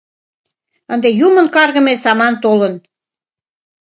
[0.93, 2.73] Ынде юмын каргыме саман толын...